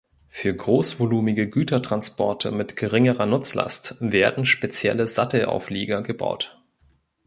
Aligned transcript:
Für 0.29 0.51
großvolumige 0.55 1.47
Gütertransporte 1.47 2.51
mit 2.51 2.75
geringerer 2.75 3.27
Nutzlast 3.27 3.97
werden 3.99 4.47
spezielle 4.47 5.05
Sattelauflieger 5.05 6.01
gebaut. 6.01 6.59